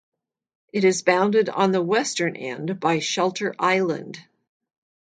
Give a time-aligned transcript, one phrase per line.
[0.73, 4.17] It is bounded on the western end by Shelter Island.